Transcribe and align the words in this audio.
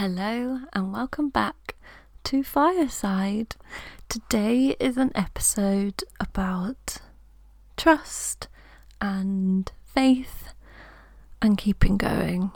Hello 0.00 0.60
and 0.72 0.92
welcome 0.92 1.28
back 1.28 1.74
to 2.22 2.44
Fireside. 2.44 3.56
Today 4.08 4.76
is 4.78 4.96
an 4.96 5.10
episode 5.16 6.04
about 6.20 6.98
trust 7.76 8.46
and 9.00 9.72
faith 9.84 10.54
and 11.42 11.58
keeping 11.58 11.96
going. 11.96 12.52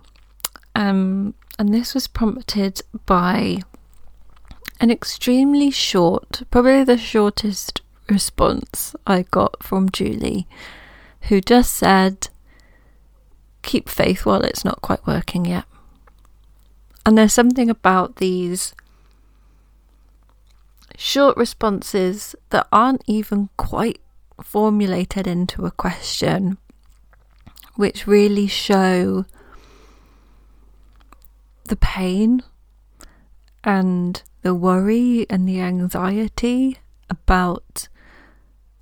Um, 0.76 1.34
and 1.58 1.74
this 1.74 1.94
was 1.94 2.06
prompted 2.06 2.82
by 3.06 3.62
an 4.78 4.92
extremely 4.92 5.72
short, 5.72 6.44
probably 6.48 6.84
the 6.84 6.96
shortest 6.96 7.82
response 8.08 8.94
I 9.04 9.22
got 9.22 9.64
from 9.64 9.90
Julie, 9.90 10.46
who 11.22 11.40
just 11.40 11.74
said, 11.74 12.28
Keep 13.62 13.88
faith 13.88 14.24
while 14.24 14.42
it's 14.42 14.64
not 14.64 14.80
quite 14.80 15.04
working 15.08 15.44
yet. 15.44 15.64
And 17.04 17.18
there's 17.18 17.32
something 17.32 17.68
about 17.68 18.16
these 18.16 18.74
short 20.96 21.36
responses 21.36 22.36
that 22.50 22.66
aren't 22.70 23.02
even 23.06 23.48
quite 23.56 24.00
formulated 24.42 25.26
into 25.26 25.66
a 25.66 25.70
question, 25.70 26.58
which 27.74 28.06
really 28.06 28.46
show 28.46 29.24
the 31.64 31.76
pain 31.76 32.42
and 33.64 34.22
the 34.42 34.54
worry 34.54 35.26
and 35.30 35.48
the 35.48 35.60
anxiety 35.60 36.78
about 37.08 37.88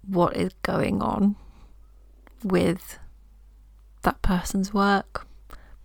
what 0.07 0.37
is 0.37 0.52
going 0.62 1.02
on 1.02 1.37
with 2.43 2.98
that 4.02 4.21
person's 4.23 4.73
work 4.73 5.27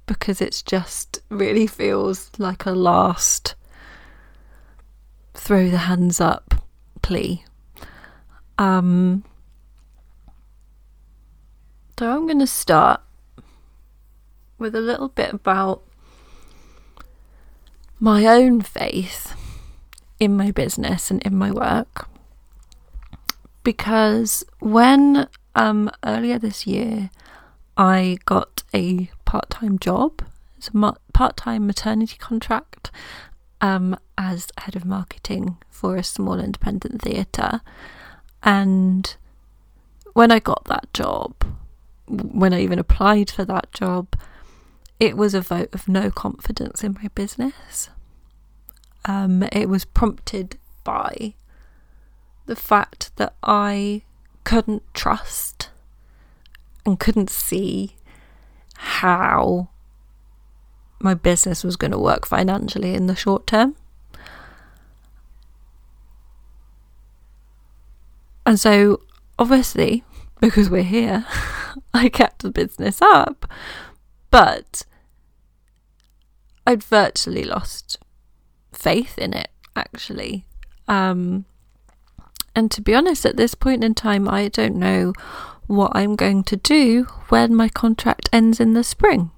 because 0.05 0.41
it's 0.41 0.61
just 0.61 1.19
really 1.29 1.67
feels 1.67 2.31
like 2.37 2.65
a 2.65 2.71
last 2.71 3.55
throw 5.33 5.69
the 5.69 5.79
hands 5.79 6.19
up 6.21 6.55
plea. 7.01 7.43
Um, 8.57 9.23
so 11.99 12.11
I'm 12.11 12.25
going 12.25 12.39
to 12.39 12.47
start 12.47 13.01
with 14.57 14.75
a 14.75 14.81
little 14.81 15.09
bit 15.09 15.33
about 15.33 15.83
my 17.99 18.25
own 18.25 18.61
faith 18.61 19.35
in 20.19 20.35
my 20.35 20.51
business 20.51 21.11
and 21.11 21.21
in 21.23 21.35
my 21.35 21.51
work. 21.51 22.07
Because 23.63 24.45
when 24.59 25.27
um, 25.55 25.89
earlier 26.03 26.37
this 26.37 26.67
year 26.67 27.09
I 27.77 28.17
got 28.25 28.63
a 28.73 29.09
part 29.35 29.49
time 29.49 29.77
job, 29.77 30.23
it's 30.57 30.69
a 30.69 30.93
part 31.11 31.35
time 31.35 31.67
maternity 31.67 32.15
contract 32.17 32.89
um, 33.59 33.97
as 34.17 34.47
head 34.59 34.77
of 34.77 34.85
marketing 34.85 35.57
for 35.69 35.97
a 35.97 36.03
small 36.05 36.39
independent 36.39 37.01
theatre. 37.01 37.59
And 38.43 39.13
when 40.13 40.31
I 40.31 40.39
got 40.39 40.63
that 40.65 40.87
job, 40.93 41.33
when 42.07 42.53
I 42.53 42.61
even 42.61 42.79
applied 42.79 43.29
for 43.29 43.43
that 43.43 43.73
job, 43.73 44.17
it 45.01 45.17
was 45.17 45.33
a 45.33 45.41
vote 45.41 45.73
of 45.73 45.89
no 45.89 46.09
confidence 46.09 46.81
in 46.81 46.93
my 46.93 47.09
business. 47.13 47.89
Um, 49.03 49.43
it 49.51 49.67
was 49.67 49.83
prompted 49.83 50.57
by 50.85 51.33
the 52.45 52.55
fact 52.55 53.11
that 53.17 53.35
I 53.43 54.03
couldn't 54.45 54.83
trust 54.93 55.71
and 56.85 56.97
couldn't 56.97 57.29
see 57.29 57.97
how 58.75 59.69
my 60.99 61.13
business 61.13 61.63
was 61.63 61.75
going 61.75 61.91
to 61.91 61.99
work 61.99 62.25
financially 62.25 62.93
in 62.93 63.07
the 63.07 63.15
short 63.15 63.47
term. 63.47 63.75
And 68.45 68.59
so, 68.59 69.01
obviously, 69.39 70.03
because 70.39 70.69
we're 70.69 70.83
here, 70.83 71.25
I 71.93 72.09
kept 72.09 72.41
the 72.41 72.51
business 72.51 73.01
up, 73.01 73.49
but 74.29 74.85
I'd 76.67 76.83
virtually 76.83 77.43
lost 77.43 77.97
faith 78.71 79.17
in 79.17 79.33
it, 79.33 79.49
actually. 79.75 80.45
Um, 80.87 81.45
and 82.55 82.71
to 82.71 82.81
be 82.81 82.95
honest, 82.95 83.25
at 83.25 83.37
this 83.37 83.55
point 83.55 83.83
in 83.83 83.93
time, 83.93 84.29
I 84.29 84.47
don't 84.47 84.75
know 84.75 85.13
what 85.67 85.91
I'm 85.95 86.15
going 86.15 86.43
to 86.45 86.55
do 86.55 87.03
when 87.29 87.55
my 87.55 87.69
contract 87.69 88.29
ends 88.31 88.59
in 88.59 88.73
the 88.73 88.83
spring. 88.83 89.31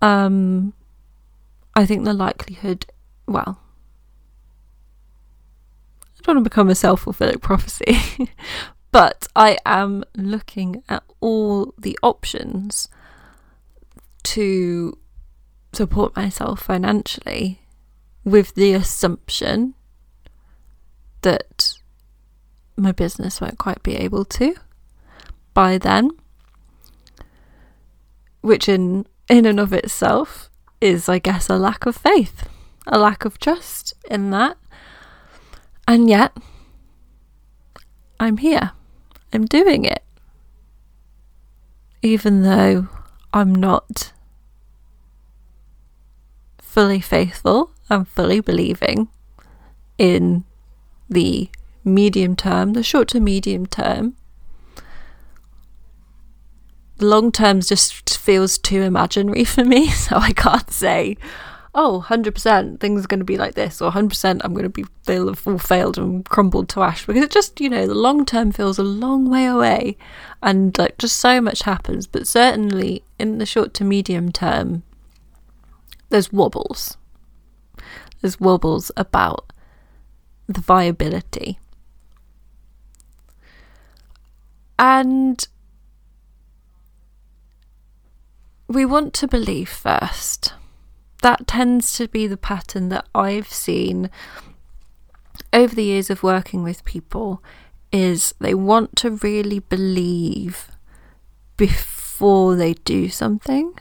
Um, 0.00 0.72
I 1.74 1.86
think 1.86 2.04
the 2.04 2.14
likelihood, 2.14 2.86
well, 3.26 3.58
I 6.02 6.22
don't 6.22 6.36
want 6.36 6.44
to 6.44 6.50
become 6.50 6.70
a 6.70 6.74
self 6.74 7.02
fulfilling 7.02 7.38
prophecy, 7.38 7.98
but 8.92 9.26
I 9.36 9.58
am 9.66 10.04
looking 10.16 10.82
at 10.88 11.02
all 11.20 11.74
the 11.78 11.98
options 12.02 12.88
to 14.22 14.98
support 15.72 16.16
myself 16.16 16.60
financially 16.60 17.60
with 18.24 18.54
the 18.54 18.72
assumption 18.72 19.74
that 21.22 21.74
my 22.76 22.92
business 22.92 23.40
won't 23.40 23.58
quite 23.58 23.82
be 23.82 23.96
able 23.96 24.24
to 24.24 24.54
by 25.54 25.78
then, 25.78 26.10
which 28.40 28.68
in 28.68 29.06
in 29.28 29.46
and 29.46 29.58
of 29.58 29.72
itself 29.72 30.50
is, 30.80 31.08
I 31.08 31.18
guess, 31.18 31.48
a 31.48 31.56
lack 31.56 31.86
of 31.86 31.96
faith, 31.96 32.46
a 32.86 32.98
lack 32.98 33.24
of 33.24 33.38
trust 33.38 33.94
in 34.10 34.30
that. 34.30 34.58
And 35.88 36.08
yet, 36.08 36.36
I'm 38.20 38.38
here. 38.38 38.72
I'm 39.32 39.46
doing 39.46 39.84
it. 39.84 40.02
Even 42.02 42.42
though 42.42 42.88
I'm 43.32 43.54
not 43.54 44.12
fully 46.58 47.00
faithful 47.00 47.70
and 47.88 48.06
fully 48.06 48.40
believing 48.40 49.08
in 49.96 50.44
the 51.08 51.48
medium 51.84 52.36
term, 52.36 52.72
the 52.72 52.82
short 52.82 53.08
to 53.08 53.20
medium 53.20 53.66
term, 53.66 54.16
long 57.00 57.32
terms 57.32 57.68
just 57.68 58.18
feels 58.18 58.58
too 58.58 58.82
imaginary 58.82 59.44
for 59.44 59.64
me, 59.64 59.88
so 59.90 60.16
I 60.16 60.32
can't 60.32 60.70
say, 60.70 61.16
oh, 61.74 62.04
100% 62.06 62.78
things 62.78 63.04
are 63.04 63.08
going 63.08 63.20
to 63.20 63.24
be 63.24 63.36
like 63.36 63.54
this, 63.54 63.82
or 63.82 63.90
100% 63.90 64.40
I'm 64.44 64.54
going 64.54 64.64
to 64.64 64.68
be 64.68 64.84
have 65.06 65.46
all 65.46 65.58
failed 65.58 65.98
and 65.98 66.24
crumbled 66.24 66.68
to 66.70 66.82
ash 66.82 67.04
because 67.06 67.22
it 67.22 67.30
just, 67.30 67.60
you 67.60 67.68
know, 67.68 67.86
the 67.86 67.94
long 67.94 68.24
term 68.24 68.52
feels 68.52 68.78
a 68.78 68.84
long 68.84 69.28
way 69.28 69.46
away 69.46 69.96
and 70.42 70.76
like 70.78 70.98
just 70.98 71.18
so 71.18 71.40
much 71.40 71.62
happens. 71.62 72.06
But 72.06 72.26
certainly 72.26 73.02
in 73.18 73.38
the 73.38 73.46
short 73.46 73.74
to 73.74 73.84
medium 73.84 74.30
term, 74.30 74.82
there's 76.10 76.32
wobbles. 76.32 76.96
There's 78.20 78.40
wobbles 78.40 78.90
about 78.96 79.52
the 80.46 80.60
viability. 80.60 81.58
And 84.78 85.46
we 88.68 88.84
want 88.84 89.12
to 89.14 89.28
believe 89.28 89.68
first. 89.68 90.54
That 91.22 91.46
tends 91.46 91.96
to 91.96 92.08
be 92.08 92.26
the 92.26 92.36
pattern 92.36 92.88
that 92.90 93.06
I've 93.14 93.48
seen 93.48 94.10
over 95.52 95.74
the 95.74 95.84
years 95.84 96.10
of 96.10 96.22
working 96.22 96.62
with 96.62 96.84
people 96.84 97.42
is 97.92 98.34
they 98.40 98.54
want 98.54 98.96
to 98.96 99.10
really 99.10 99.60
believe 99.60 100.68
before 101.56 102.56
they 102.56 102.74
do 102.74 103.08
something. 103.08 103.74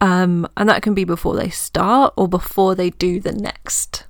Um, 0.00 0.46
and 0.56 0.68
that 0.68 0.82
can 0.82 0.92
be 0.92 1.04
before 1.04 1.34
they 1.34 1.48
start 1.48 2.12
or 2.16 2.28
before 2.28 2.74
they 2.74 2.90
do 2.90 3.20
the 3.20 3.32
next 3.32 4.04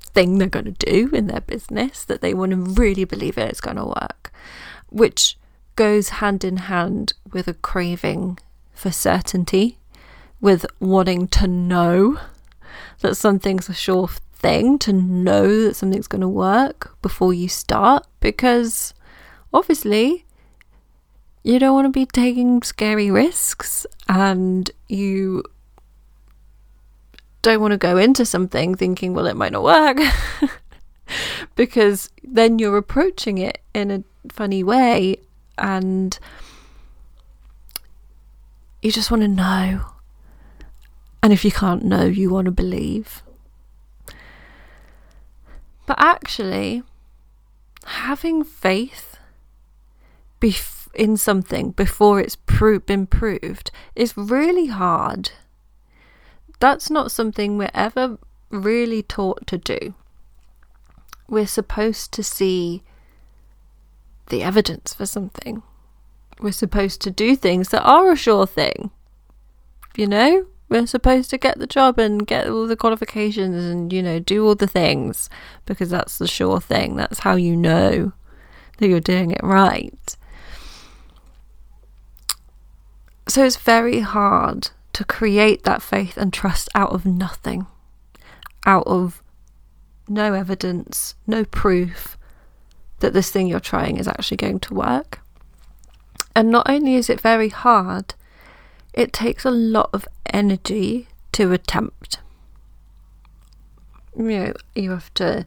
thing 0.00 0.38
they're 0.38 0.48
going 0.48 0.66
to 0.66 0.72
do 0.72 1.08
in 1.14 1.28
their 1.28 1.40
business, 1.40 2.04
that 2.04 2.20
they 2.20 2.34
want 2.34 2.50
to 2.50 2.58
really 2.58 3.04
believe 3.04 3.38
it 3.38 3.50
is 3.50 3.60
going 3.60 3.76
to 3.76 3.86
work, 3.86 4.32
which 4.90 5.38
goes 5.76 6.10
hand 6.10 6.44
in 6.44 6.58
hand 6.58 7.14
with 7.32 7.48
a 7.48 7.54
craving 7.54 8.38
for 8.80 8.90
certainty, 8.90 9.76
with 10.40 10.64
wanting 10.80 11.28
to 11.28 11.46
know 11.46 12.18
that 13.00 13.14
something's 13.14 13.68
a 13.68 13.74
sure 13.74 14.08
thing, 14.32 14.78
to 14.78 14.90
know 14.90 15.64
that 15.64 15.76
something's 15.76 16.06
going 16.06 16.22
to 16.22 16.28
work 16.28 16.96
before 17.02 17.34
you 17.34 17.46
start, 17.46 18.06
because 18.20 18.94
obviously 19.52 20.24
you 21.42 21.58
don't 21.58 21.74
want 21.74 21.84
to 21.84 21.90
be 21.90 22.06
taking 22.06 22.62
scary 22.62 23.10
risks 23.10 23.86
and 24.08 24.70
you 24.88 25.42
don't 27.42 27.60
want 27.60 27.72
to 27.72 27.78
go 27.78 27.98
into 27.98 28.24
something 28.24 28.74
thinking, 28.74 29.12
well, 29.12 29.26
it 29.26 29.36
might 29.36 29.52
not 29.52 29.62
work. 29.62 29.98
because 31.54 32.08
then 32.22 32.58
you're 32.58 32.78
approaching 32.78 33.36
it 33.36 33.60
in 33.74 33.90
a 33.90 34.02
funny 34.32 34.62
way 34.62 35.16
and 35.58 36.18
you 38.82 38.90
just 38.90 39.10
want 39.10 39.22
to 39.22 39.28
know. 39.28 39.82
And 41.22 41.32
if 41.32 41.44
you 41.44 41.52
can't 41.52 41.84
know, 41.84 42.04
you 42.04 42.30
want 42.30 42.46
to 42.46 42.50
believe. 42.50 43.22
But 45.86 45.96
actually, 45.98 46.82
having 47.84 48.44
faith 48.44 49.18
bef- 50.40 50.88
in 50.94 51.16
something 51.16 51.72
before 51.72 52.20
it's 52.20 52.36
pro- 52.36 52.78
been 52.78 53.06
proved 53.06 53.70
is 53.94 54.16
really 54.16 54.66
hard. 54.66 55.32
That's 56.58 56.90
not 56.90 57.10
something 57.10 57.58
we're 57.58 57.70
ever 57.74 58.18
really 58.50 59.02
taught 59.02 59.46
to 59.48 59.58
do. 59.58 59.94
We're 61.28 61.46
supposed 61.46 62.12
to 62.12 62.22
see 62.22 62.82
the 64.28 64.42
evidence 64.42 64.94
for 64.94 65.06
something. 65.06 65.62
We're 66.40 66.52
supposed 66.52 67.00
to 67.02 67.10
do 67.10 67.36
things 67.36 67.68
that 67.68 67.82
are 67.82 68.10
a 68.10 68.16
sure 68.16 68.46
thing. 68.46 68.90
You 69.96 70.06
know? 70.06 70.46
We're 70.68 70.86
supposed 70.86 71.30
to 71.30 71.38
get 71.38 71.58
the 71.58 71.66
job 71.66 71.98
and 71.98 72.24
get 72.24 72.48
all 72.48 72.68
the 72.68 72.76
qualifications 72.76 73.64
and, 73.64 73.92
you 73.92 74.02
know, 74.02 74.20
do 74.20 74.46
all 74.46 74.54
the 74.54 74.68
things 74.68 75.28
because 75.66 75.90
that's 75.90 76.18
the 76.18 76.28
sure 76.28 76.60
thing. 76.60 76.94
That's 76.94 77.18
how 77.18 77.34
you 77.34 77.56
know 77.56 78.12
that 78.78 78.88
you're 78.88 79.00
doing 79.00 79.32
it 79.32 79.42
right. 79.42 80.16
So 83.28 83.44
it's 83.44 83.56
very 83.56 84.00
hard 84.00 84.70
to 84.92 85.04
create 85.04 85.64
that 85.64 85.82
faith 85.82 86.16
and 86.16 86.32
trust 86.32 86.68
out 86.74 86.90
of 86.92 87.04
nothing, 87.04 87.66
out 88.64 88.86
of 88.86 89.22
no 90.08 90.34
evidence, 90.34 91.14
no 91.26 91.44
proof 91.44 92.16
that 93.00 93.12
this 93.12 93.30
thing 93.30 93.46
you're 93.46 93.60
trying 93.60 93.96
is 93.96 94.06
actually 94.06 94.36
going 94.36 94.60
to 94.60 94.74
work. 94.74 95.20
And 96.40 96.50
not 96.50 96.70
only 96.70 96.94
is 96.94 97.10
it 97.10 97.20
very 97.20 97.50
hard, 97.50 98.14
it 98.94 99.12
takes 99.12 99.44
a 99.44 99.50
lot 99.50 99.90
of 99.92 100.08
energy 100.24 101.06
to 101.32 101.52
attempt. 101.52 102.18
You 104.16 104.24
know, 104.24 104.52
you 104.74 104.90
have 104.92 105.12
to 105.14 105.44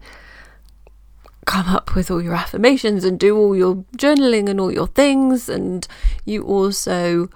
come 1.46 1.66
up 1.66 1.96
with 1.96 2.12
all 2.12 2.22
your 2.22 2.36
affirmations 2.36 3.04
and 3.04 3.20
do 3.20 3.36
all 3.36 3.56
your 3.56 3.78
journaling 3.98 4.48
and 4.48 4.62
all 4.62 4.72
your 4.72 4.86
things, 4.86 5.50
and 5.50 5.88
you 6.26 6.44
also 6.44 7.28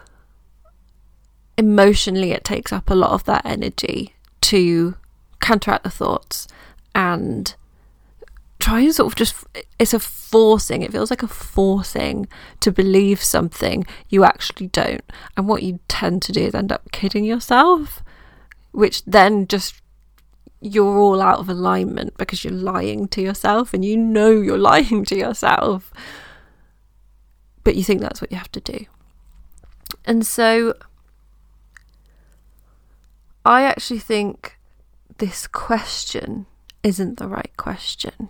emotionally, 1.58 2.34
it 2.34 2.44
takes 2.44 2.72
up 2.72 2.92
a 2.92 2.96
lot 2.96 3.10
of 3.10 3.24
that 3.24 3.44
energy 3.44 4.14
to 4.42 4.94
counteract 5.40 5.84
the 5.84 5.90
thoughts 5.90 6.48
and 6.94 7.56
try 8.68 8.82
and 8.82 8.94
sort 8.94 9.08
of 9.08 9.16
just 9.16 9.46
it's 9.80 9.94
a 9.94 10.00
forcing 10.00 10.82
it 10.82 10.92
feels 10.92 11.10
like 11.10 11.24
a 11.24 11.28
forcing 11.28 12.28
to 12.60 12.70
believe 12.70 13.24
something 13.24 13.86
you 14.10 14.26
actually 14.26 14.68
don't. 14.68 15.06
And 15.38 15.48
what 15.48 15.64
you 15.64 15.80
tend 15.88 16.22
to 16.24 16.34
do 16.34 16.42
is 16.42 16.54
end 16.54 16.72
up 16.72 16.92
kidding 16.92 17.24
yourself 17.24 18.04
which 18.72 19.06
then 19.06 19.48
just 19.48 19.82
you're 20.60 20.98
all 20.98 21.22
out 21.22 21.40
of 21.40 21.48
alignment 21.48 22.18
because 22.18 22.44
you're 22.44 22.54
lying 22.54 23.08
to 23.08 23.22
yourself 23.22 23.74
and 23.74 23.86
you 23.86 23.96
know 23.96 24.32
you're 24.32 24.58
lying 24.74 25.06
to 25.06 25.16
yourself. 25.16 25.94
But 27.64 27.76
you 27.76 27.84
think 27.84 28.02
that's 28.02 28.22
what 28.22 28.32
you 28.32 28.38
have 28.38 28.52
to 28.52 28.62
do. 28.62 28.86
And 30.04 30.28
so 30.28 30.76
I 33.46 33.64
actually 33.64 34.00
think 34.00 34.58
this 35.20 35.48
question 35.48 36.48
isn't 36.84 37.18
the 37.18 37.28
right 37.28 37.52
question. 37.56 38.30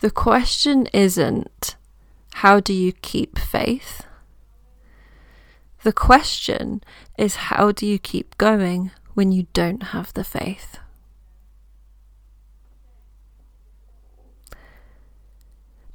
The 0.00 0.10
question 0.10 0.86
isn't 0.94 1.76
how 2.36 2.58
do 2.58 2.72
you 2.72 2.92
keep 2.92 3.38
faith? 3.38 4.06
The 5.82 5.92
question 5.92 6.82
is 7.18 7.50
how 7.50 7.70
do 7.70 7.86
you 7.86 7.98
keep 7.98 8.38
going 8.38 8.92
when 9.12 9.30
you 9.30 9.46
don't 9.52 9.92
have 9.92 10.14
the 10.14 10.24
faith? 10.24 10.78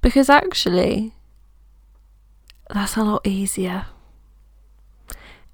Because 0.02 0.30
actually, 0.30 1.14
that's 2.72 2.96
a 2.96 3.04
lot 3.04 3.26
easier. 3.26 3.88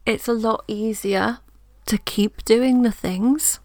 It's 0.05 0.27
a 0.27 0.33
lot 0.33 0.65
easier 0.67 1.39
to 1.85 1.97
keep 1.97 2.43
doing 2.43 2.81
the 2.81 2.91
things 2.91 3.60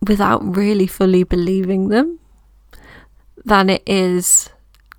without 0.00 0.56
really 0.56 0.86
fully 0.86 1.24
believing 1.24 1.88
them 1.88 2.18
than 3.44 3.70
it 3.70 3.82
is 3.86 4.50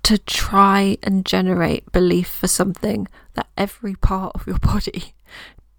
to 0.02 0.18
try 0.18 0.96
and 1.02 1.26
generate 1.26 1.90
belief 1.92 2.28
for 2.28 2.48
something 2.48 3.06
that 3.34 3.46
every 3.56 3.94
part 3.94 4.32
of 4.34 4.46
your 4.46 4.58
body 4.72 5.14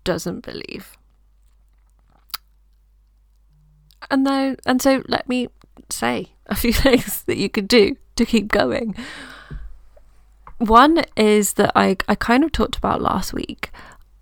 doesn't 0.03 0.45
believe. 0.45 0.97
And 4.11 4.25
though 4.25 4.55
and 4.65 4.81
so 4.81 5.03
let 5.07 5.27
me 5.27 5.49
say 5.89 6.33
a 6.45 6.55
few 6.55 6.73
things 6.85 7.23
that 7.23 7.37
you 7.37 7.49
could 7.49 7.67
do 7.67 7.95
to 8.15 8.25
keep 8.25 8.49
going. 8.49 8.95
One 10.57 11.03
is 11.15 11.53
that 11.53 11.71
I, 11.75 11.97
I 12.07 12.15
kind 12.15 12.43
of 12.43 12.51
talked 12.51 12.75
about 12.75 13.01
last 13.01 13.33
week, 13.33 13.71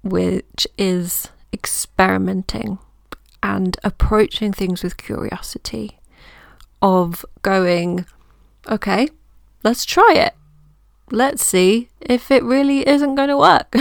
which 0.04 0.68
is 0.78 1.30
experimenting 1.52 2.78
and 3.42 3.78
approaching 3.84 4.52
things 4.52 4.84
with 4.84 4.98
curiosity, 4.98 6.00
of 6.82 7.26
going, 7.42 8.06
okay, 8.70 9.10
let's 9.64 9.86
try 9.86 10.14
it. 10.16 10.34
Let's 11.12 11.44
see 11.44 11.90
if 12.02 12.32
it 12.32 12.44
really 12.44 12.88
isn't 12.88 13.16
going 13.16 13.30
to 13.30 13.38
work. 13.38 13.74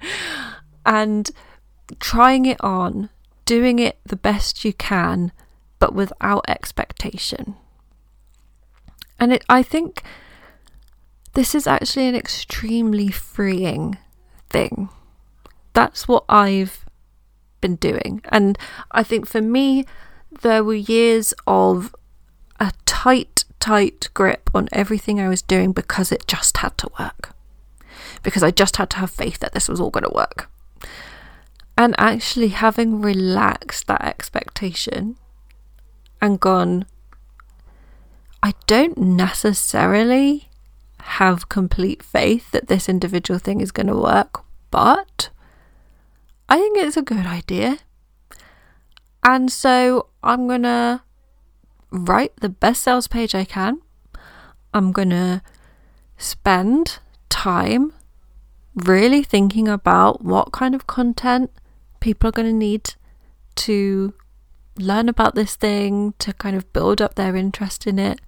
and 0.86 1.30
trying 1.98 2.46
it 2.46 2.62
on, 2.62 3.10
doing 3.44 3.78
it 3.78 3.98
the 4.04 4.16
best 4.16 4.64
you 4.64 4.72
can, 4.72 5.32
but 5.78 5.94
without 5.94 6.44
expectation. 6.48 7.56
And 9.18 9.32
it, 9.32 9.44
I 9.48 9.62
think 9.62 10.02
this 11.34 11.54
is 11.54 11.66
actually 11.66 12.06
an 12.06 12.14
extremely 12.14 13.08
freeing 13.10 13.98
thing. 14.48 14.88
That's 15.72 16.08
what 16.08 16.24
I've 16.28 16.84
been 17.60 17.76
doing. 17.76 18.22
And 18.28 18.58
I 18.90 19.02
think 19.02 19.26
for 19.26 19.40
me, 19.40 19.84
there 20.42 20.64
were 20.64 20.74
years 20.74 21.34
of 21.46 21.94
a 22.58 22.72
tight, 22.86 23.44
tight 23.58 24.08
grip 24.14 24.50
on 24.54 24.68
everything 24.72 25.20
I 25.20 25.28
was 25.28 25.42
doing 25.42 25.72
because 25.72 26.12
it 26.12 26.26
just 26.26 26.58
had 26.58 26.76
to 26.78 26.90
work. 26.98 27.34
Because 28.22 28.42
I 28.42 28.50
just 28.50 28.76
had 28.76 28.90
to 28.90 28.98
have 28.98 29.10
faith 29.10 29.38
that 29.40 29.52
this 29.52 29.68
was 29.68 29.80
all 29.80 29.90
going 29.90 30.04
to 30.04 30.14
work. 30.14 30.50
And 31.76 31.94
actually 31.98 32.48
having 32.48 33.00
relaxed 33.00 33.86
that 33.86 34.04
expectation 34.04 35.16
and 36.20 36.38
gone, 36.38 36.84
I 38.42 38.54
don't 38.66 38.98
necessarily 38.98 40.50
have 41.00 41.48
complete 41.48 42.02
faith 42.02 42.50
that 42.50 42.68
this 42.68 42.88
individual 42.88 43.38
thing 43.38 43.60
is 43.60 43.72
going 43.72 43.86
to 43.86 43.96
work, 43.96 44.42
but 44.70 45.30
I 46.50 46.56
think 46.56 46.76
it's 46.78 46.96
a 46.96 47.02
good 47.02 47.26
idea. 47.26 47.78
And 49.22 49.52
so 49.52 50.08
I'm 50.22 50.48
going 50.48 50.64
to 50.64 51.02
write 51.90 52.32
the 52.40 52.48
best 52.48 52.82
sales 52.82 53.06
page 53.06 53.34
I 53.34 53.44
can. 53.44 53.80
I'm 54.74 54.90
going 54.90 55.10
to 55.10 55.42
spend 56.18 56.98
time 57.28 57.92
really 58.74 59.22
thinking 59.22 59.68
about 59.68 60.24
what 60.24 60.52
kind 60.52 60.74
of 60.74 60.86
content 60.88 61.50
people 62.00 62.28
are 62.28 62.32
going 62.32 62.48
to 62.48 62.54
need 62.54 62.94
to 63.56 64.14
learn 64.76 65.08
about 65.08 65.34
this 65.34 65.54
thing, 65.54 66.14
to 66.18 66.32
kind 66.32 66.56
of 66.56 66.72
build 66.72 67.00
up 67.00 67.14
their 67.14 67.36
interest 67.36 67.86
in 67.86 67.98
it. 67.98 68.20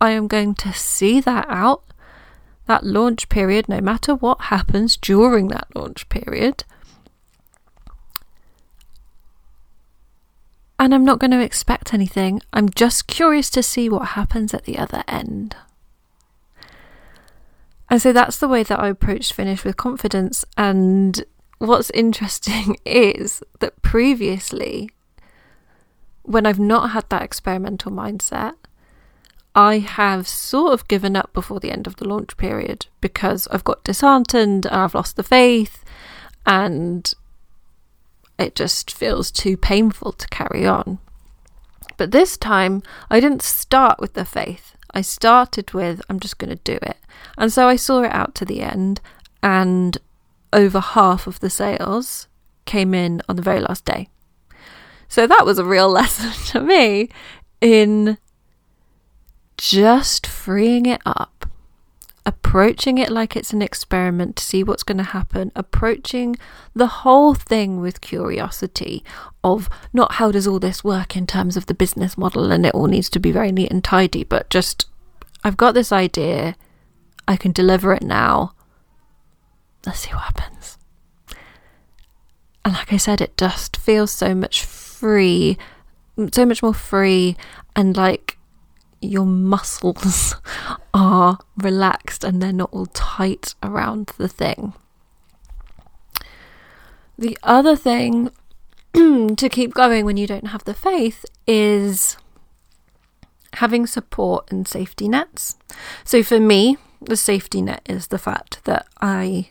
I 0.00 0.10
am 0.10 0.26
going 0.26 0.54
to 0.56 0.72
see 0.72 1.20
that 1.20 1.46
out, 1.48 1.84
that 2.66 2.84
launch 2.84 3.28
period, 3.28 3.68
no 3.68 3.80
matter 3.80 4.14
what 4.14 4.42
happens 4.42 4.96
during 4.96 5.48
that 5.48 5.68
launch 5.74 6.08
period. 6.08 6.64
And 10.80 10.94
I'm 10.94 11.04
not 11.04 11.18
going 11.18 11.32
to 11.32 11.42
expect 11.42 11.92
anything. 11.92 12.40
I'm 12.54 12.70
just 12.70 13.06
curious 13.06 13.50
to 13.50 13.62
see 13.62 13.90
what 13.90 14.08
happens 14.08 14.54
at 14.54 14.64
the 14.64 14.78
other 14.78 15.04
end. 15.06 15.54
And 17.90 18.00
so 18.00 18.14
that's 18.14 18.38
the 18.38 18.48
way 18.48 18.62
that 18.62 18.80
I 18.80 18.88
approached 18.88 19.34
Finish 19.34 19.62
with 19.62 19.76
Confidence. 19.76 20.42
And 20.56 21.22
what's 21.58 21.90
interesting 21.94 22.78
is 22.86 23.42
that 23.58 23.82
previously, 23.82 24.88
when 26.22 26.46
I've 26.46 26.58
not 26.58 26.92
had 26.92 27.10
that 27.10 27.22
experimental 27.22 27.92
mindset, 27.92 28.54
I 29.54 29.80
have 29.80 30.26
sort 30.26 30.72
of 30.72 30.88
given 30.88 31.14
up 31.14 31.34
before 31.34 31.60
the 31.60 31.72
end 31.72 31.86
of 31.86 31.96
the 31.96 32.08
launch 32.08 32.38
period 32.38 32.86
because 33.02 33.46
I've 33.48 33.64
got 33.64 33.84
disheartened 33.84 34.64
and 34.64 34.74
I've 34.74 34.94
lost 34.94 35.16
the 35.16 35.22
faith 35.24 35.84
and 36.46 37.12
it 38.40 38.54
just 38.54 38.90
feels 38.90 39.30
too 39.30 39.56
painful 39.56 40.12
to 40.12 40.28
carry 40.28 40.66
on. 40.66 40.98
But 41.96 42.10
this 42.10 42.36
time, 42.36 42.82
I 43.10 43.20
didn't 43.20 43.42
start 43.42 44.00
with 44.00 44.14
the 44.14 44.24
faith. 44.24 44.76
I 44.92 45.02
started 45.02 45.72
with, 45.72 46.00
I'm 46.08 46.18
just 46.18 46.38
going 46.38 46.50
to 46.50 46.62
do 46.64 46.78
it. 46.82 46.96
And 47.36 47.52
so 47.52 47.68
I 47.68 47.76
saw 47.76 48.02
it 48.02 48.12
out 48.12 48.34
to 48.36 48.44
the 48.44 48.62
end 48.62 49.00
and 49.42 49.98
over 50.52 50.80
half 50.80 51.26
of 51.26 51.40
the 51.40 51.50
sales 51.50 52.26
came 52.64 52.94
in 52.94 53.22
on 53.28 53.36
the 53.36 53.42
very 53.42 53.60
last 53.60 53.84
day. 53.84 54.08
So 55.08 55.26
that 55.26 55.44
was 55.44 55.58
a 55.58 55.64
real 55.64 55.88
lesson 56.00 56.32
to 56.52 56.60
me 56.60 57.10
in 57.60 58.18
just 59.56 60.26
freeing 60.26 60.86
it 60.86 61.02
up, 61.04 61.39
approaching 62.26 62.98
it 62.98 63.10
like 63.10 63.34
it's 63.34 63.52
an 63.52 63.62
experiment 63.62 64.36
to 64.36 64.44
see 64.44 64.62
what's 64.62 64.82
going 64.82 64.98
to 64.98 65.04
happen, 65.04 65.50
approaching 65.56 66.36
the 66.74 66.86
whole 66.86 67.34
thing 67.34 67.80
with 67.80 68.00
curiosity 68.00 69.04
of 69.42 69.68
not 69.92 70.14
how 70.14 70.30
does 70.30 70.46
all 70.46 70.58
this 70.58 70.84
work 70.84 71.16
in 71.16 71.26
terms 71.26 71.56
of 71.56 71.66
the 71.66 71.74
business 71.74 72.18
model 72.18 72.52
and 72.52 72.66
it 72.66 72.74
all 72.74 72.86
needs 72.86 73.08
to 73.10 73.18
be 73.18 73.32
very 73.32 73.52
neat 73.52 73.70
and 73.70 73.82
tidy, 73.82 74.24
but 74.24 74.50
just 74.50 74.86
I've 75.42 75.56
got 75.56 75.72
this 75.72 75.92
idea, 75.92 76.56
I 77.26 77.36
can 77.36 77.52
deliver 77.52 77.92
it 77.94 78.02
now. 78.02 78.54
Let's 79.86 80.00
see 80.00 80.10
what 80.10 80.22
happens. 80.22 80.76
And 82.64 82.74
like 82.74 82.92
I 82.92 82.98
said, 82.98 83.20
it 83.20 83.38
just 83.38 83.76
feels 83.78 84.10
so 84.10 84.34
much 84.34 84.62
free, 84.62 85.56
so 86.32 86.44
much 86.44 86.62
more 86.62 86.74
free, 86.74 87.36
and 87.74 87.96
like 87.96 88.36
your 89.00 89.26
muscles 89.26 90.34
are 90.94 91.38
relaxed 91.56 92.24
and 92.24 92.42
they're 92.42 92.52
not 92.52 92.70
all 92.72 92.86
tight 92.86 93.54
around 93.62 94.12
the 94.18 94.28
thing. 94.28 94.74
The 97.18 97.36
other 97.42 97.76
thing 97.76 98.30
to 98.94 99.48
keep 99.50 99.74
going 99.74 100.04
when 100.04 100.16
you 100.16 100.26
don't 100.26 100.48
have 100.48 100.64
the 100.64 100.74
faith 100.74 101.24
is 101.46 102.16
having 103.54 103.86
support 103.86 104.50
and 104.50 104.66
safety 104.66 105.08
nets. 105.08 105.56
So 106.04 106.22
for 106.22 106.40
me, 106.40 106.76
the 107.00 107.16
safety 107.16 107.62
net 107.62 107.82
is 107.86 108.08
the 108.08 108.18
fact 108.18 108.64
that 108.64 108.86
I 109.00 109.50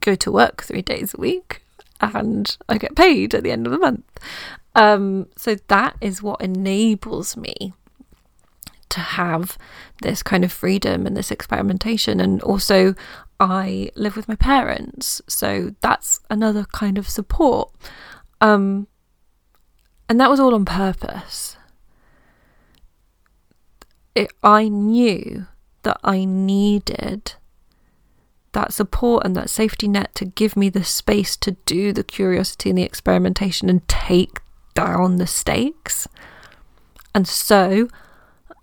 go 0.00 0.14
to 0.14 0.32
work 0.32 0.62
three 0.62 0.82
days 0.82 1.14
a 1.14 1.20
week 1.20 1.62
and 2.00 2.56
I 2.68 2.78
get 2.78 2.94
paid 2.94 3.34
at 3.34 3.42
the 3.42 3.50
end 3.50 3.66
of 3.66 3.72
the 3.72 3.78
month. 3.78 4.04
Um, 4.74 5.26
so 5.36 5.56
that 5.68 5.96
is 6.00 6.22
what 6.22 6.40
enables 6.40 7.36
me 7.36 7.72
to 8.90 9.00
have 9.00 9.58
this 10.02 10.22
kind 10.22 10.44
of 10.44 10.52
freedom 10.52 11.06
and 11.06 11.16
this 11.16 11.30
experimentation. 11.30 12.20
And 12.20 12.42
also, 12.42 12.94
I 13.40 13.90
live 13.94 14.16
with 14.16 14.28
my 14.28 14.36
parents, 14.36 15.22
so 15.28 15.74
that's 15.80 16.20
another 16.30 16.64
kind 16.72 16.98
of 16.98 17.08
support. 17.08 17.72
Um, 18.40 18.86
and 20.08 20.20
that 20.20 20.30
was 20.30 20.40
all 20.40 20.54
on 20.54 20.64
purpose. 20.64 21.56
It, 24.14 24.32
I 24.42 24.68
knew 24.68 25.46
that 25.82 25.98
I 26.02 26.24
needed 26.24 27.34
that 28.52 28.72
support 28.72 29.24
and 29.24 29.36
that 29.36 29.50
safety 29.50 29.86
net 29.86 30.14
to 30.14 30.24
give 30.24 30.56
me 30.56 30.68
the 30.68 30.82
space 30.82 31.36
to 31.36 31.52
do 31.66 31.92
the 31.92 32.02
curiosity 32.02 32.70
and 32.70 32.78
the 32.78 32.82
experimentation 32.82 33.68
and 33.68 33.86
take 33.86 34.40
down 34.74 35.16
the 35.16 35.26
stakes. 35.26 36.08
And 37.14 37.28
so 37.28 37.88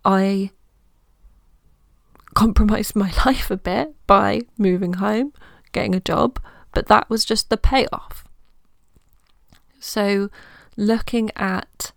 I 0.05 0.51
compromised 2.35 2.95
my 2.95 3.11
life 3.25 3.49
a 3.49 3.57
bit 3.57 3.95
by 4.05 4.41
moving 4.57 4.93
home, 4.93 5.33
getting 5.71 5.95
a 5.95 5.99
job, 5.99 6.39
but 6.73 6.87
that 6.87 7.09
was 7.09 7.25
just 7.25 7.49
the 7.49 7.57
payoff. 7.57 8.23
So, 9.79 10.29
looking 10.77 11.31
at 11.35 11.91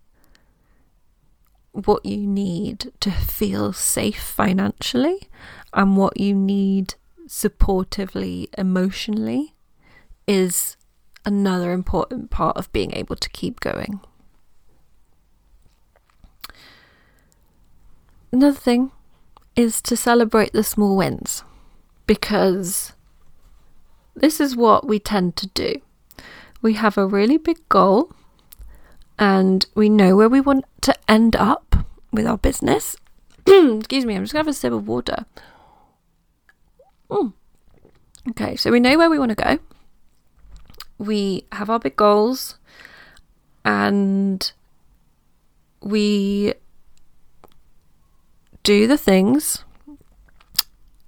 what 1.71 2.05
you 2.05 2.25
need 2.25 2.91
to 2.99 3.11
feel 3.11 3.73
safe 3.73 4.21
financially 4.21 5.29
and 5.73 5.95
what 5.95 6.19
you 6.19 6.33
need 6.33 6.95
supportively 7.27 8.47
emotionally 8.57 9.53
is 10.27 10.77
another 11.25 11.71
important 11.71 12.29
part 12.29 12.57
of 12.57 12.71
being 12.71 12.93
able 12.93 13.15
to 13.15 13.29
keep 13.29 13.59
going. 13.59 13.99
Another 18.31 18.57
thing 18.57 18.91
is 19.55 19.81
to 19.81 19.97
celebrate 19.97 20.53
the 20.53 20.63
small 20.63 20.95
wins 20.95 21.43
because 22.05 22.93
this 24.15 24.39
is 24.39 24.55
what 24.55 24.87
we 24.87 24.99
tend 24.99 25.35
to 25.37 25.47
do. 25.47 25.81
We 26.61 26.73
have 26.73 26.97
a 26.97 27.07
really 27.07 27.37
big 27.37 27.67
goal 27.69 28.11
and 29.17 29.65
we 29.75 29.89
know 29.89 30.15
where 30.15 30.29
we 30.29 30.41
want 30.41 30.65
to 30.81 30.95
end 31.09 31.35
up 31.35 31.75
with 32.11 32.27
our 32.27 32.37
business. 32.37 32.95
Excuse 33.47 34.05
me, 34.05 34.15
I'm 34.15 34.23
just 34.23 34.33
going 34.33 34.43
to 34.43 34.47
have 34.47 34.47
a 34.47 34.53
sip 34.53 34.73
of 34.73 34.87
water. 34.87 35.25
Mm. 37.09 37.33
Okay, 38.29 38.55
so 38.55 38.71
we 38.71 38.79
know 38.79 38.97
where 38.97 39.09
we 39.09 39.17
want 39.17 39.29
to 39.29 39.35
go. 39.35 39.59
We 40.97 41.45
have 41.51 41.69
our 41.69 41.79
big 41.79 41.95
goals 41.95 42.57
and 43.65 44.51
we 45.81 46.53
do 48.63 48.87
the 48.87 48.97
things. 48.97 49.63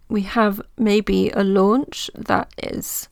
We 0.10 0.24
have 0.24 0.62
maybe 0.78 1.30
a 1.30 1.44
launch 1.44 2.10
that 2.16 2.54
is 2.58 3.08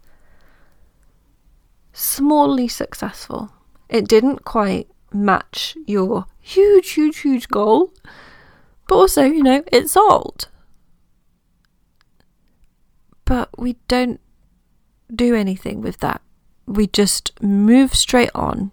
smallly 1.93 2.69
successful. 2.69 3.51
It 3.89 4.07
didn't 4.07 4.45
quite 4.45 4.89
match 5.11 5.75
your 5.85 6.25
huge, 6.39 6.91
huge, 6.91 7.19
huge 7.19 7.47
goal, 7.47 7.93
but 8.87 8.95
also, 8.95 9.23
you 9.23 9.43
know, 9.43 9.63
it 9.71 9.89
sold. 9.89 10.47
But 13.25 13.49
we 13.57 13.77
don't 13.87 14.19
do 15.13 15.35
anything 15.35 15.81
with 15.81 15.97
that. 15.99 16.21
We 16.65 16.87
just 16.87 17.31
move 17.41 17.95
straight 17.95 18.31
on 18.33 18.71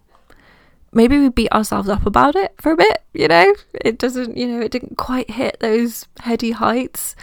maybe 0.92 1.18
we 1.18 1.28
beat 1.28 1.52
ourselves 1.52 1.88
up 1.88 2.06
about 2.06 2.36
it 2.36 2.54
for 2.60 2.72
a 2.72 2.76
bit, 2.76 3.02
you 3.12 3.28
know? 3.28 3.54
It 3.74 3.98
doesn't, 3.98 4.36
you 4.36 4.46
know, 4.46 4.60
it 4.60 4.70
didn't 4.70 4.96
quite 4.96 5.30
hit 5.30 5.58
those 5.60 6.06
heady 6.20 6.52
heights. 6.52 7.14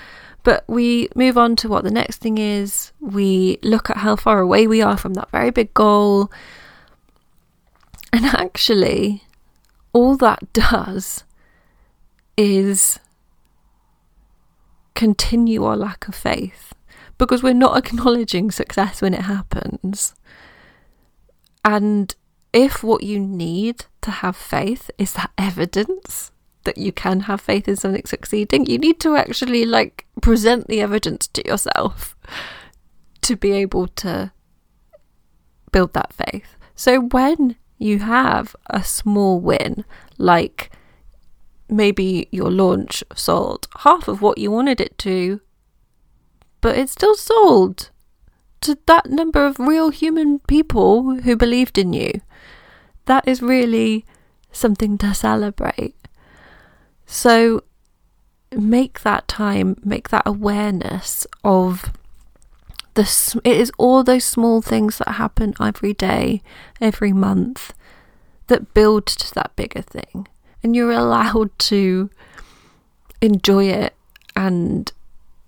But 0.44 0.66
we 0.68 1.08
move 1.16 1.38
on 1.38 1.56
to 1.58 1.70
what 1.70 1.84
the 1.86 1.92
next 1.92 2.18
thing 2.18 2.38
is. 2.38 2.92
We 3.00 3.60
look 3.64 3.90
at 3.90 3.98
how 3.98 4.18
far 4.18 4.40
away 4.40 4.68
we 4.68 4.82
are 4.82 4.98
from 4.98 5.14
that 5.14 5.32
very 5.32 5.52
big 5.52 5.74
goal. 5.74 6.30
And 8.12 8.26
actually, 8.26 9.24
all 9.94 10.18
that 10.18 10.52
does 10.52 11.24
is 12.36 13.00
continue 14.96 15.64
our 15.64 15.78
lack 15.78 16.08
of 16.08 16.16
faith 16.16 16.74
because 17.18 17.42
we're 17.42 17.54
not 17.54 17.78
acknowledging 17.86 18.52
success 18.52 19.02
when 19.02 19.14
it 19.14 19.22
happens. 19.22 20.14
And 21.64 22.14
if 22.54 22.84
what 22.84 23.02
you 23.04 23.20
need 23.20 23.86
to 24.02 24.12
have 24.12 24.36
faith 24.36 24.92
is 25.00 25.14
that 25.14 25.32
evidence 25.38 26.32
that 26.64 26.78
you 26.78 26.92
can 26.92 27.22
have 27.22 27.42
faith 27.42 27.68
in 27.68 27.76
something 27.76 28.06
succeeding, 28.06 28.66
you 28.66 28.78
need 28.78 29.00
to 29.02 29.16
actually 29.16 29.66
like 29.66 30.06
present 30.22 30.68
the 30.68 30.80
evidence 30.80 31.28
to 31.28 31.46
yourself 31.46 32.16
to 33.22 33.36
be 33.36 33.52
able 33.52 33.88
to 33.88 34.32
build 35.72 35.94
that 35.94 36.14
faith. 36.14 36.56
So 36.76 37.02
when 37.02 37.56
you 37.78 38.00
have 38.00 38.56
a 38.70 38.84
small 38.84 39.40
win, 39.40 39.84
like 40.18 40.72
maybe 41.68 42.28
your 42.32 42.52
launch 42.52 43.04
sold 43.16 43.68
half 43.80 44.08
of 44.08 44.22
what 44.22 44.38
you 44.38 44.52
wanted 44.52 44.80
it 44.80 44.98
to, 45.00 45.42
but 46.62 46.78
it 46.78 46.90
still 46.90 47.16
sold 47.16 47.90
to 48.62 48.78
that 48.86 49.10
number 49.10 49.46
of 49.46 49.60
real 49.60 49.90
human 49.90 50.40
people 50.40 51.20
who 51.22 51.36
believed 51.36 51.78
in 51.78 51.92
you 51.92 52.22
that 53.06 53.28
is 53.28 53.42
really 53.42 54.06
something 54.52 54.98
to 55.00 55.14
celebrate. 55.14 55.96
So 57.06 57.64
make 58.52 59.02
that 59.02 59.28
time, 59.28 59.78
make 59.84 60.10
that 60.10 60.24
awareness 60.26 61.26
of 61.44 61.92
the 62.94 63.42
it 63.44 63.58
is 63.58 63.72
all 63.78 64.04
those 64.04 64.24
small 64.24 64.62
things 64.62 65.00
that 65.00 65.14
happen 65.14 65.54
every 65.60 65.94
day, 65.94 66.42
every 66.80 67.12
month 67.12 67.74
that 68.48 68.74
build 68.74 69.08
to 69.08 69.34
that 69.34 69.56
bigger 69.56 69.82
thing. 69.82 70.28
And 70.62 70.76
you're 70.76 70.92
allowed 70.92 71.58
to 71.60 72.10
enjoy 73.22 73.66
it 73.66 73.96
and 74.36 74.92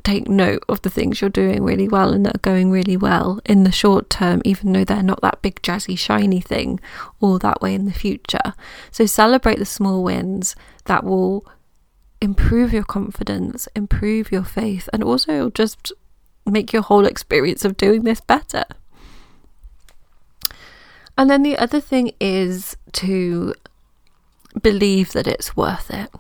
take 0.05 0.29
note 0.29 0.63
of 0.69 0.81
the 0.83 0.89
things 0.89 1.19
you're 1.19 1.29
doing 1.29 1.63
really 1.63 1.88
well 1.88 2.13
and 2.13 2.25
that 2.25 2.35
are 2.35 2.39
going 2.39 2.69
really 2.69 2.95
well 2.95 3.41
in 3.43 3.63
the 3.63 3.71
short 3.71 4.09
term, 4.09 4.41
even 4.45 4.71
though 4.71 4.85
they're 4.85 5.03
not 5.03 5.21
that 5.21 5.41
big, 5.41 5.62
jazzy, 5.62 5.97
shiny 5.97 6.39
thing 6.39 6.79
all 7.19 7.39
that 7.39 7.62
way 7.62 7.74
in 7.74 7.85
the 7.85 7.91
future. 7.91 8.53
So 8.91 9.05
celebrate 9.05 9.57
the 9.59 9.65
small 9.65 10.03
wins 10.03 10.55
that 10.85 11.03
will 11.03 11.45
improve 12.21 12.71
your 12.71 12.83
confidence, 12.83 13.67
improve 13.75 14.31
your 14.31 14.43
faith, 14.43 14.88
and 14.93 15.03
also 15.03 15.50
just 15.50 15.91
make 16.45 16.71
your 16.71 16.83
whole 16.83 17.05
experience 17.05 17.65
of 17.65 17.75
doing 17.75 18.03
this 18.03 18.21
better. 18.21 18.65
And 21.17 21.29
then 21.29 21.43
the 21.43 21.57
other 21.57 21.79
thing 21.79 22.12
is 22.19 22.77
to 22.93 23.55
believe 24.62 25.13
that 25.13 25.27
it's 25.27 25.57
worth 25.57 25.89
it. 25.89 26.12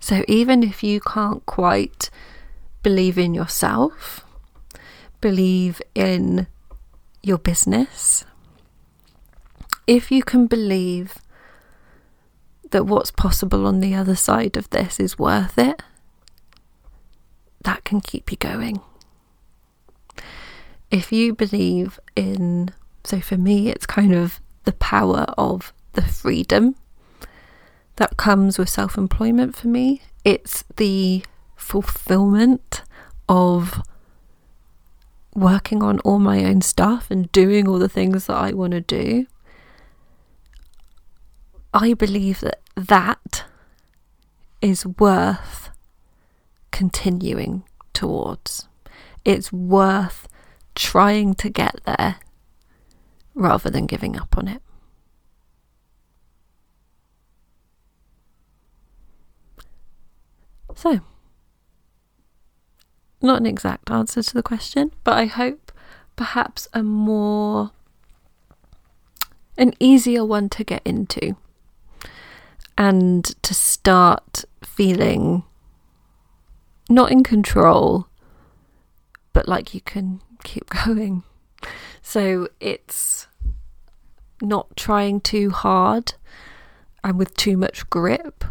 So 0.00 0.24
even 0.26 0.62
if 0.62 0.82
you 0.82 1.00
can't 1.00 1.44
quite 1.46 2.10
believe 2.84 3.18
in 3.18 3.34
yourself, 3.34 4.24
believe 5.20 5.82
in 5.96 6.46
your 7.22 7.38
business, 7.38 8.24
if 9.88 10.12
you 10.12 10.22
can 10.22 10.46
believe 10.46 11.16
that 12.70 12.84
what's 12.84 13.10
possible 13.10 13.66
on 13.66 13.80
the 13.80 13.94
other 13.94 14.14
side 14.14 14.56
of 14.56 14.70
this 14.70 15.00
is 15.00 15.18
worth 15.18 15.58
it, 15.58 15.82
that 17.62 17.82
can 17.84 18.00
keep 18.00 18.30
you 18.30 18.36
going. 18.36 18.80
If 20.90 21.10
you 21.10 21.34
believe 21.34 21.98
in, 22.14 22.70
so 23.02 23.20
for 23.20 23.38
me, 23.38 23.68
it's 23.70 23.86
kind 23.86 24.14
of 24.14 24.40
the 24.64 24.72
power 24.72 25.26
of 25.38 25.72
the 25.94 26.02
freedom 26.02 26.76
that 27.96 28.16
comes 28.16 28.58
with 28.58 28.68
self 28.68 28.98
employment 28.98 29.56
for 29.56 29.68
me. 29.68 30.02
It's 30.24 30.64
the 30.76 31.24
fulfillment 31.56 32.82
of 33.28 33.82
working 35.34 35.82
on 35.82 35.98
all 36.00 36.18
my 36.18 36.44
own 36.44 36.60
stuff 36.60 37.10
and 37.10 37.30
doing 37.32 37.68
all 37.68 37.78
the 37.78 37.88
things 37.88 38.26
that 38.26 38.36
I 38.36 38.52
want 38.52 38.72
to 38.72 38.80
do. 38.80 39.26
I 41.72 41.94
believe 41.94 42.40
that 42.40 42.60
that 42.76 43.44
is 44.60 44.86
worth 44.86 45.70
continuing 46.70 47.64
towards. 47.92 48.68
It's 49.24 49.52
worth 49.52 50.28
trying 50.74 51.34
to 51.34 51.48
get 51.48 51.80
there 51.84 52.16
rather 53.34 53.70
than 53.70 53.86
giving 53.86 54.16
up 54.16 54.38
on 54.38 54.48
it. 54.48 54.62
So, 60.76 61.00
not 63.24 63.40
an 63.40 63.46
exact 63.46 63.90
answer 63.90 64.22
to 64.22 64.34
the 64.34 64.42
question, 64.42 64.92
but 65.02 65.14
I 65.14 65.26
hope 65.26 65.72
perhaps 66.16 66.68
a 66.72 66.82
more 66.82 67.72
an 69.56 69.72
easier 69.78 70.24
one 70.24 70.48
to 70.48 70.64
get 70.64 70.82
into 70.84 71.36
and 72.76 73.24
to 73.42 73.54
start 73.54 74.44
feeling 74.62 75.44
not 76.88 77.10
in 77.10 77.22
control 77.22 78.08
but 79.34 79.46
like 79.46 79.74
you 79.74 79.82
can 79.82 80.22
keep 80.44 80.70
going. 80.86 81.24
So 82.00 82.48
it's 82.60 83.26
not 84.40 84.74
trying 84.76 85.20
too 85.20 85.50
hard 85.50 86.14
and 87.02 87.18
with 87.18 87.36
too 87.36 87.58
much 87.58 87.88
grip 87.90 88.44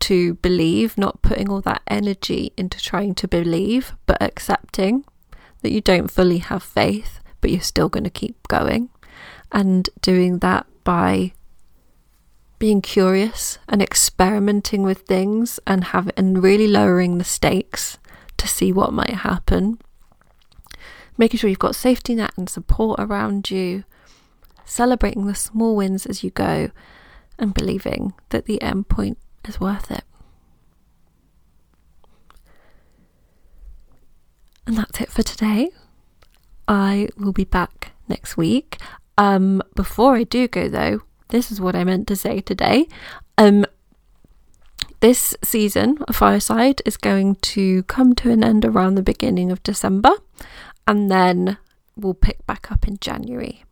to 0.00 0.34
believe, 0.34 0.96
not 0.96 1.22
putting 1.22 1.48
all 1.48 1.60
that 1.62 1.82
energy 1.86 2.52
into 2.56 2.80
trying 2.80 3.14
to 3.16 3.28
believe, 3.28 3.94
but 4.06 4.22
accepting 4.22 5.04
that 5.62 5.72
you 5.72 5.80
don't 5.80 6.10
fully 6.10 6.38
have 6.38 6.62
faith, 6.62 7.20
but 7.40 7.50
you're 7.50 7.60
still 7.60 7.88
going 7.88 8.04
to 8.04 8.10
keep 8.10 8.46
going. 8.48 8.90
And 9.50 9.88
doing 10.00 10.38
that 10.38 10.66
by 10.84 11.32
being 12.58 12.82
curious 12.82 13.58
and 13.68 13.80
experimenting 13.80 14.82
with 14.82 15.02
things 15.02 15.60
and 15.66 15.84
have 15.84 16.10
and 16.16 16.42
really 16.42 16.66
lowering 16.66 17.18
the 17.18 17.24
stakes 17.24 17.98
to 18.36 18.48
see 18.48 18.72
what 18.72 18.92
might 18.92 19.14
happen. 19.14 19.78
Making 21.16 21.38
sure 21.38 21.50
you've 21.50 21.58
got 21.58 21.76
safety 21.76 22.14
net 22.14 22.32
and 22.36 22.48
support 22.48 23.00
around 23.00 23.50
you, 23.50 23.84
celebrating 24.64 25.26
the 25.26 25.34
small 25.34 25.76
wins 25.76 26.06
as 26.06 26.22
you 26.22 26.30
go, 26.30 26.70
and 27.38 27.54
believing 27.54 28.12
that 28.30 28.46
the 28.46 28.60
end 28.60 28.88
point 28.88 29.18
is 29.48 29.60
worth 29.60 29.90
it. 29.90 30.04
And 34.66 34.76
that's 34.76 35.00
it 35.00 35.10
for 35.10 35.22
today. 35.22 35.70
I 36.66 37.08
will 37.16 37.32
be 37.32 37.44
back 37.44 37.92
next 38.06 38.36
week. 38.36 38.78
Um, 39.16 39.62
before 39.74 40.14
I 40.16 40.24
do 40.24 40.46
go 40.46 40.68
though, 40.68 41.00
this 41.28 41.50
is 41.50 41.60
what 41.60 41.74
I 41.74 41.84
meant 41.84 42.06
to 42.08 42.16
say 42.16 42.40
today. 42.40 42.86
Um, 43.38 43.64
this 45.00 45.34
season 45.42 45.98
of 46.08 46.16
Fireside 46.16 46.82
is 46.84 46.96
going 46.96 47.36
to 47.36 47.82
come 47.84 48.14
to 48.16 48.30
an 48.30 48.42
end 48.42 48.64
around 48.64 48.94
the 48.94 49.02
beginning 49.02 49.52
of 49.52 49.62
December, 49.62 50.10
and 50.86 51.10
then 51.10 51.56
we'll 51.96 52.14
pick 52.14 52.44
back 52.46 52.72
up 52.72 52.86
in 52.88 52.98
January. 53.00 53.64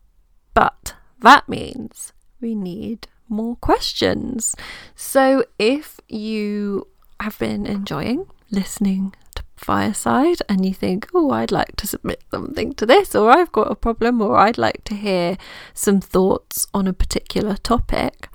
But 0.53 0.95
that 1.19 1.49
means 1.49 2.13
we 2.39 2.55
need 2.55 3.07
more 3.29 3.55
questions. 3.57 4.55
So 4.95 5.45
if 5.59 5.99
you 6.07 6.87
have 7.19 7.37
been 7.39 7.65
enjoying 7.65 8.27
listening 8.51 9.13
to 9.35 9.43
Fireside 9.55 10.37
and 10.47 10.65
you 10.65 10.73
think, 10.73 11.07
oh, 11.13 11.31
I'd 11.31 11.51
like 11.51 11.75
to 11.77 11.87
submit 11.87 12.23
something 12.31 12.73
to 12.75 12.85
this, 12.85 13.15
or 13.15 13.31
I've 13.31 13.51
got 13.51 13.71
a 13.71 13.75
problem, 13.75 14.21
or 14.21 14.37
I'd 14.37 14.57
like 14.57 14.83
to 14.85 14.95
hear 14.95 15.37
some 15.73 15.99
thoughts 15.99 16.67
on 16.73 16.87
a 16.87 16.93
particular 16.93 17.55
topic, 17.57 18.29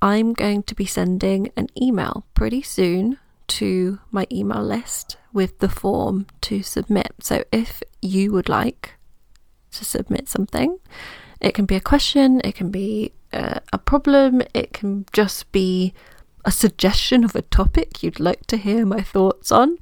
I'm 0.00 0.32
going 0.32 0.62
to 0.64 0.74
be 0.74 0.86
sending 0.86 1.50
an 1.56 1.68
email 1.80 2.24
pretty 2.34 2.62
soon 2.62 3.18
to 3.48 4.00
my 4.10 4.26
email 4.32 4.62
list 4.62 5.16
with 5.32 5.58
the 5.58 5.68
form 5.68 6.26
to 6.42 6.62
submit. 6.62 7.12
So 7.20 7.44
if 7.52 7.82
you 8.00 8.32
would 8.32 8.48
like 8.48 8.94
to 9.72 9.84
submit 9.84 10.28
something, 10.28 10.78
it 11.42 11.54
can 11.54 11.66
be 11.66 11.74
a 11.74 11.80
question, 11.80 12.40
it 12.44 12.54
can 12.54 12.70
be 12.70 13.12
uh, 13.32 13.58
a 13.72 13.78
problem, 13.78 14.42
it 14.54 14.72
can 14.72 15.04
just 15.12 15.50
be 15.52 15.92
a 16.44 16.52
suggestion 16.52 17.24
of 17.24 17.34
a 17.34 17.42
topic 17.42 18.02
you'd 18.02 18.20
like 18.20 18.46
to 18.46 18.56
hear 18.56 18.86
my 18.86 19.00
thoughts 19.00 19.52
on. 19.52 19.78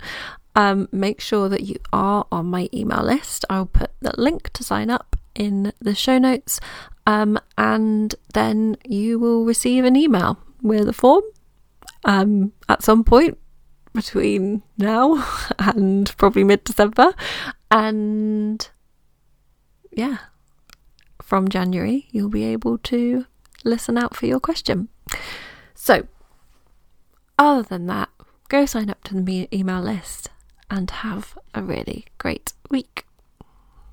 Um, 0.57 0.89
make 0.91 1.21
sure 1.21 1.49
that 1.49 1.63
you 1.63 1.77
are 1.93 2.27
on 2.33 2.47
my 2.47 2.69
email 2.75 3.05
list. 3.05 3.45
I'll 3.49 3.67
put 3.67 3.91
the 4.01 4.13
link 4.19 4.51
to 4.55 4.65
sign 4.65 4.91
up 4.91 5.17
in 5.35 5.73
the 5.81 5.95
show 5.95 6.19
notes, 6.19 6.61
um, 7.07 7.39
and 7.57 8.15
then 8.35 8.77
you 8.85 9.19
will 9.19 9.45
receive 9.45 9.85
an 9.85 9.97
email 9.97 10.39
with 10.61 10.89
a 10.89 10.93
form 10.93 11.23
um, 12.05 12.53
at 12.69 12.83
some 12.83 13.05
point 13.05 13.39
between 13.93 14.63
now 14.79 15.27
and 15.59 16.15
probably 16.17 16.45
mid 16.45 16.65
December. 16.65 17.13
And 17.71 18.69
yeah, 19.93 20.19
from 21.31 21.49
January, 21.49 22.09
you'll 22.11 22.29
be 22.29 22.43
able 22.43 22.77
to 22.77 23.25
listen 23.63 23.97
out 23.97 24.17
for 24.17 24.27
your 24.27 24.41
question. 24.41 24.89
So, 25.77 26.09
other 27.39 27.63
than 27.63 27.87
that, 27.87 28.09
go 28.49 28.67
sign 28.67 28.91
up 28.91 29.05
to 29.05 29.15
the 29.15 29.49
email 29.53 29.81
list 29.81 30.31
and 30.69 30.91
have 30.91 31.39
a 31.55 31.63
really 31.63 32.07
great 32.19 32.53
week. 32.69 33.07